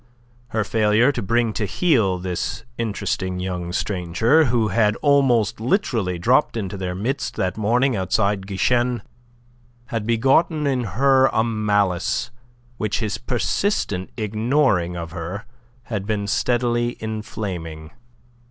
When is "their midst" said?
6.75-7.35